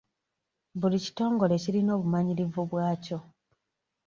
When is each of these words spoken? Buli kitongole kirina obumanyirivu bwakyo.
Buli 0.79 0.97
kitongole 1.05 1.55
kirina 1.63 1.91
obumanyirivu 1.97 2.61
bwakyo. 2.71 3.17